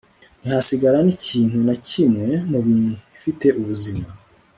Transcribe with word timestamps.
ntihasigara 0.41 0.99
n'ikintu 1.03 1.57
na 1.67 1.75
kimwe 1.87 2.27
mu 2.51 2.59
bifite 2.65 3.47
ubuzima 3.59 4.07